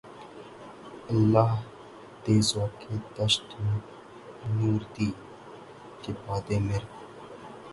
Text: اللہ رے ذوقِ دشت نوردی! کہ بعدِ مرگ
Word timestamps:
اللہ 1.11 1.51
رے 2.23 2.35
ذوقِ 2.49 2.81
دشت 3.15 3.47
نوردی! 4.55 5.09
کہ 6.01 6.11
بعدِ 6.25 6.47
مرگ 6.67 6.89